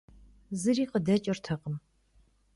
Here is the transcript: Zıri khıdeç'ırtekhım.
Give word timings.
Zıri 0.61 0.85
khıdeç'ırtekhım. 0.91 1.75